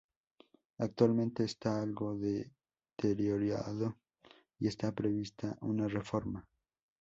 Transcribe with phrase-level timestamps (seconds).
[0.79, 3.99] Actualmente está algo deteriorado
[4.57, 6.43] y está prevista una reforma.